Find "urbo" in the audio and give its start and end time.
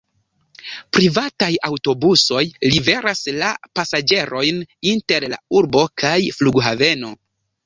5.61-5.85